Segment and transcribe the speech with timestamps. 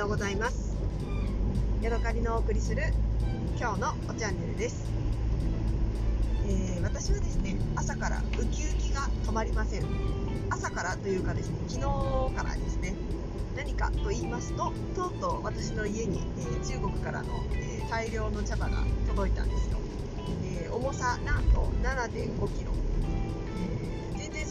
[0.00, 0.74] ようございます。
[1.82, 2.84] ヤドカリのお送りする
[3.58, 4.86] 今日のおチャンネルです、
[6.48, 9.84] えー私はですね朝からウキウキが止まりません。
[10.48, 12.94] 朝からというかですね昨日からですね
[13.54, 19.76] 何かと言いますととうとう私の家に、えー中国からの、えー大量の茶葉が届いたんですよ、
[20.64, 22.72] えー重さなんと7 5キロ。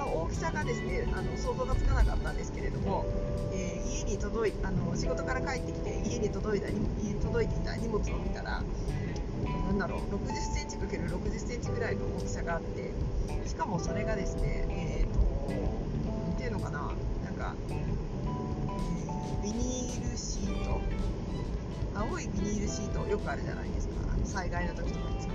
[0.00, 3.04] の大きさがですねあの想像がつかなかったんですけれども、
[3.52, 6.68] えー家に届いあの仕事から帰ってきて家に届いた
[7.22, 8.62] 届いていた荷物を見たら
[9.66, 12.92] なんだろう60センチ ×60 センチぐらいの大きさがあって
[13.46, 15.20] しかもそれがですねえっ、と
[16.10, 16.92] なんていうのかな
[17.24, 20.80] なんか、えービニールシート
[21.94, 23.94] 青いビニールシートよくあるじゃないですか。
[24.24, 25.30] 災害の時とかに使う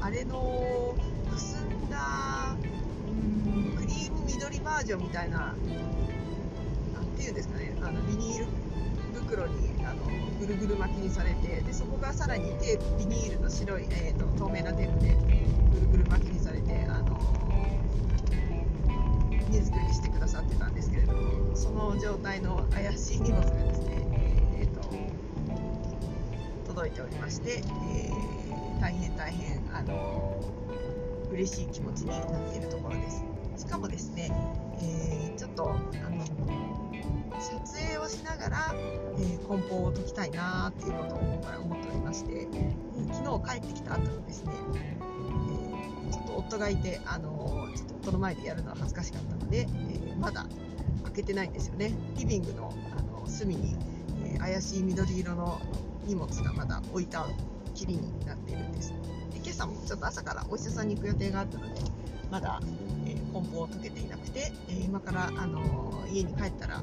[0.00, 0.94] あれの
[1.30, 5.56] くすんだーム緑バージョンみたいななん
[7.16, 8.46] ていうんですかねあのビニール
[9.14, 10.04] 袋にあの
[10.38, 15.16] ぐるぐる巻きにされてでそこがさらにテープビニールの白い、えー、と透明なテープで
[15.72, 17.18] ぐるぐる巻きにされてあの
[19.48, 24.06] 荷造りしてくださってたんですけれどもその状態の怪しい荷物がですね、
[24.60, 24.88] えー、と
[26.68, 27.62] 届いておりまして、
[27.96, 28.40] えー
[28.80, 30.42] 大変大変あの
[31.30, 33.29] 嬉しい気持ちになっているところです。
[33.60, 34.32] しかもですね、
[34.80, 36.24] えーちょっとあの
[37.40, 50.46] 撮影をしながら、えー梱包を解きたいなっていうことを今回思っておりまして、えー昨日帰ってきた後にですね、えーちょっと夫がいてあのちょっと夫の前でやるのは恥ずかしかったので、えまだ
[51.04, 51.92] 開けてないんですよね。
[52.16, 53.76] リビングのあの隅に、
[54.24, 55.60] え怪しい緑色の
[56.06, 57.26] 荷物がまだ置いた
[57.80, 58.90] きりになっているんです。
[59.32, 61.80] で今朝もちょっと朝からお医者さんに行く予定があったので
[62.30, 62.60] まだ、
[63.06, 66.82] えー梱包を解けていなくて、えー今から、あの家に帰ったら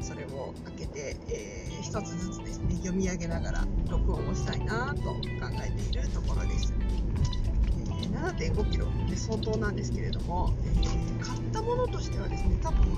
[0.00, 5.18] それを開けて、えー一つずつですね読み上げながら録音をしたいなと考
[5.62, 12.93] えているところです、えー7 5キロって相当なんですけれども、えー買ったものとしてはですね多分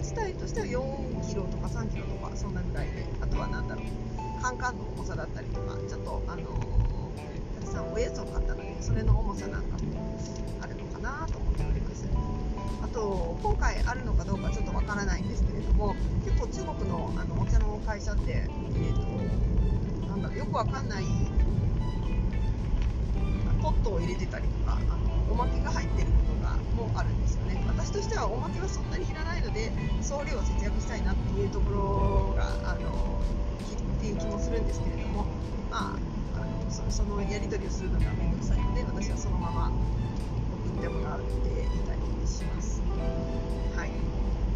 [0.00, 6.42] お茶の葉っぱ自体としては4キロとか3キロとかそんなぐらいであとは何だろうカンカンの重さだったりとかちょっとあの
[7.60, 10.18] たくさんおやつを買ったのでそれの重さなんかも
[10.62, 12.08] あるのかなと思っております
[12.82, 15.94] あと今回あるのかどうかちょっとわからないんですけれども
[16.24, 21.04] 結構中国のあのお茶の会社って、えー、となんだろうよくわかんない
[23.62, 26.39] ポットを入れてたりとかあのおまけが入ってること
[26.86, 27.62] もあるんですよね。
[27.68, 29.70] 私としてはおまけはそんなにいらないので
[30.00, 33.20] 送料を節約したいなっていうところがあの
[33.98, 35.26] っていう気もするんですけれども
[35.70, 39.72] まああのそそのやり取りをするのが面倒くさいので私はそのまま
[40.72, 42.82] 送ってもらっていたりします。
[43.76, 43.90] はい。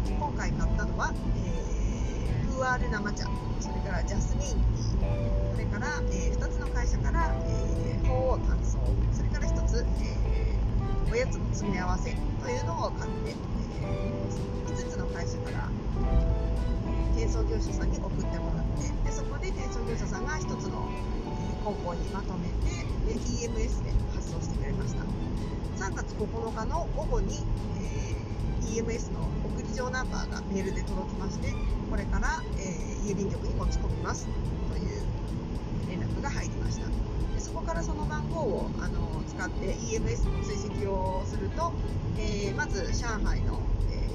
[0.05, 3.25] 今回買ったのは、えー、プーアール生茶。
[3.59, 5.51] それからジャスミンティー。
[5.53, 8.77] それから、えー2つの会社から、えー、鳳凰炭素
[9.11, 10.34] それから1つ、えー
[11.11, 13.35] おやつの詰め合わせというのを買って、
[13.81, 14.11] え
[14.67, 15.69] 5つの会社から
[17.15, 21.15] 転送業者さんに送ってもらってでそこで転送業者さんが1つの、えー
[21.65, 25.01] 梱包にまとめてで EMS で発送してくれました。
[25.83, 27.39] 3月9日の午後に、
[27.79, 31.53] えー EMS の送り状ナンバーがメールで届きまして
[31.89, 34.27] これから、えー郵便局に持ち込みます
[34.71, 35.03] という
[35.87, 37.14] 連絡が入りました。
[37.55, 41.71] こからその番号をあの使って EMS の追跡をすると、
[42.17, 43.59] えーまず上海の、
[43.91, 44.09] え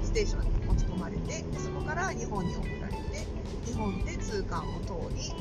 [0.00, 3.26] ーステーションに持ち込まれてそこから日本に送られて
[3.66, 5.32] 日本で通関を通り、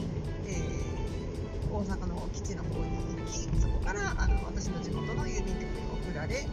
[0.48, 0.94] えー
[1.74, 5.70] 大阪の基地の方に行きそこからあの私の地元の郵便局に
[6.06, 6.46] 送られ、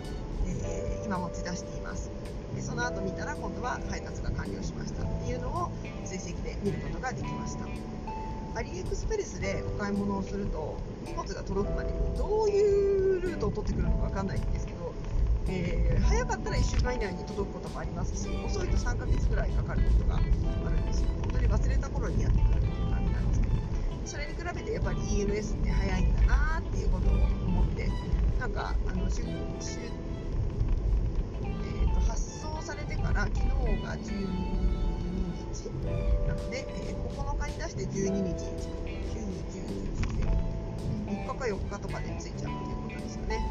[0.47, 2.11] え今持ち出しています。
[2.57, 5.71] でその後見たら今度は配達が完了しましたっていうのを
[6.07, 7.67] 追跡で見ることができました。
[8.55, 10.76] アリエクスプレスでお買い物をすると
[11.06, 14.93] 荷物が届くまでにどういうルートを取ってくるのか分かんないんですけど、
[15.49, 20.26] えー早かったら1週間以内に届くこともありますし遅いと3ヶ月ぐらいかかることがある
[20.81, 21.02] んです。
[21.02, 23.55] よ本当に忘れた頃にやってくるっていう感じなんですけど
[24.06, 27.88] それに比べてやっぱり EMS って早いんだなっていうことを思って
[28.41, 29.81] なんかあのしゅしゅ
[31.44, 33.47] えーと発送されてから昨日
[33.82, 34.26] が12
[35.52, 35.70] 日
[36.31, 38.47] なので、えー9日に出して12日。
[39.50, 39.91] 910
[41.11, 43.50] 3日か4日とかで着いちゃうっていうことですよね。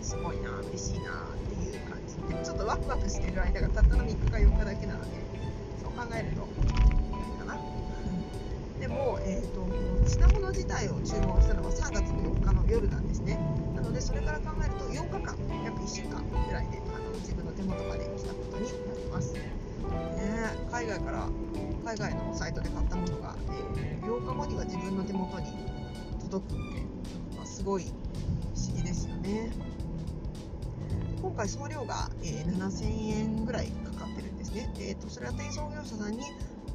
[0.00, 2.44] すごいな嬉しいなっていう感じで。
[2.44, 5.10] ちょっとワクワクしてる間がたったの3日か4日だけなので
[5.82, 7.58] そう考えるといいかな。
[8.78, 9.66] でも、えー、と
[10.08, 13.34] 品物自体を注文したのは3月の4日の夜なんですね。
[13.74, 19.34] なのでそれから考えると8日間約1週間ぐらいであの自分の手元まで来たことになります、
[20.70, 21.28] 海外から
[21.84, 23.36] 海外のサイトで買ったものが、
[23.78, 25.46] えー、8日後には自分の手元に
[26.22, 26.82] 届くって、
[27.36, 27.88] まあ、すごい不
[28.58, 29.52] 思議ですよね。
[31.22, 36.20] 今回送料が、えー、7000円ぐらいかかってるんですね、えーと、それは転送業者さんに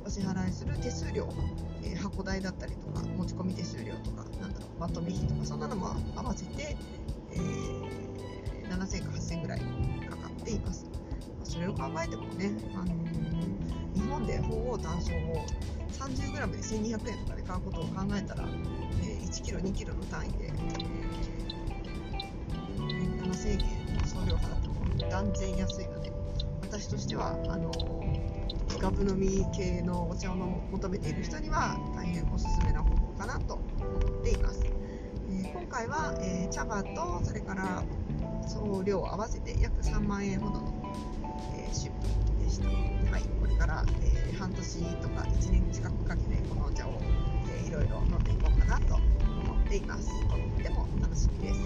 [0.04, 1.30] お支払いする手数料、
[1.84, 6.76] えー、箱代だったりとか持ち込み手数料とかなんだろうまとめ費とかそんなのも合わせて、
[7.34, 9.60] えー、7000か8000ぐらい
[10.10, 10.89] かかっています。
[11.50, 12.94] それを考えてもね、あの、
[13.96, 15.44] 日本で鳳凰単勝を
[15.92, 18.48] 30g で1200円とかで買うことを考えたら、
[19.02, 20.54] えー、1 k g 2 k g の単位で、えー、
[23.24, 23.60] 7000円
[24.06, 24.76] 送料払っても
[25.10, 26.14] 断然安いので
[26.62, 27.72] 私としてはあの
[28.80, 33.64] ガブ飲み系のお茶を求めている人には大変おすすめな方法かなと思
[34.20, 37.84] っています、えー、今回は、えー、茶葉とそれから
[38.50, 40.74] 送料合わせて約3万円ほどの、
[41.56, 47.00] えー、出費でした、はい、これから、え半年とか1年近くかけてこのお茶を、
[47.48, 49.04] えー、いろいろ飲んでいこうかなと思
[49.66, 50.10] っています。
[50.28, 51.60] とっても楽しみです。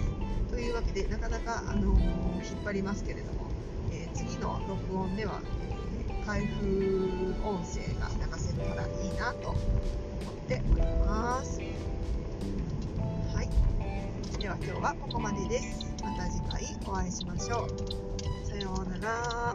[0.50, 1.98] というわけでなかなか、あの、
[2.44, 3.46] 引っ張りますけれども、
[3.90, 5.40] え、次の録音では、
[6.10, 9.58] え、開封音声が流せたらいいなと思っ
[10.46, 11.60] ております。
[14.54, 15.84] は今日はここまでです。
[16.02, 17.68] また次回お会いしましょう。
[18.46, 19.54] さようなら。